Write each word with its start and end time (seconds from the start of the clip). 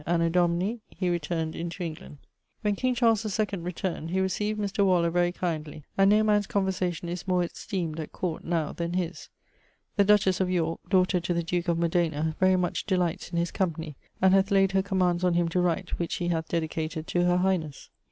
Anno 0.07 0.29
Domini... 0.29 0.79
he 0.89 1.11
returned 1.11 1.55
into 1.55 1.83
England. 1.83 2.17
When 2.61 2.75
king 2.75 2.95
Charles 2.95 3.23
II 3.39 3.59
returned, 3.59 4.09
he 4.09 4.17
recieved 4.19 4.55
Mr. 4.59 4.83
Waller 4.83 5.11
very 5.11 5.31
kindly, 5.31 5.83
and 5.95 6.09
no 6.09 6.23
man's 6.23 6.47
conversation 6.47 7.07
is 7.07 7.27
more 7.27 7.43
esteemed 7.43 7.99
at 7.99 8.11
court 8.11 8.43
now 8.43 8.71
then 8.73 8.93
his. 8.93 9.29
The 9.97 10.03
dutches 10.03 10.41
of 10.41 10.49
Yorke 10.49 10.81
(daughter 10.89 11.19
to 11.19 11.35
the 11.35 11.43
duke 11.43 11.67
of 11.67 11.77
Modena) 11.77 12.35
very 12.39 12.55
much 12.55 12.87
delights 12.87 13.29
his 13.29 13.51
company, 13.51 13.95
and 14.19 14.33
hath 14.33 14.49
layed 14.49 14.71
her 14.71 14.81
commands 14.81 15.23
on 15.23 15.35
him 15.35 15.47
to 15.49 15.61
write, 15.61 15.91
which 15.99 16.15
he 16.15 16.29
hath 16.29 16.47
dedicated 16.47 17.05
to 17.05 17.25
her 17.25 17.37
highnes. 17.37 17.89